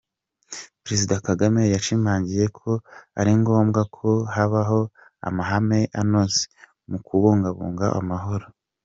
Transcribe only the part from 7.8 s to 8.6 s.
amahoro.